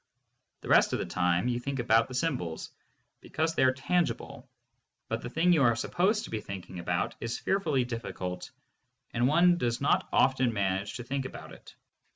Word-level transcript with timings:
The 0.61 0.67
rest 0.67 0.93
of 0.93 0.97
the 0.99 1.05
time 1.05 1.47
you 1.47 1.59
think 1.59 1.77
about 1.77 2.07
the 2.07 2.15
symbols, 2.15 2.71
because 3.19 3.53
they 3.53 3.61
are 3.63 3.71
tangible, 3.71 4.49
but 5.09 5.21
the 5.21 5.29
thing 5.29 5.53
you 5.53 5.61
are 5.61 5.75
supposed 5.75 6.23
to 6.23 6.31
be 6.31 6.41
thinking 6.41 6.79
about 6.79 7.13
is 7.19 7.37
fearfully 7.37 7.83
difficult 7.85 8.49
and 9.11 9.27
one 9.27 9.59
does 9.59 9.79
not 9.79 10.09
often 10.11 10.53
manage 10.53 10.95
to 10.95 11.03
think 11.03 11.25
about 11.25 11.51
it. 11.53 11.75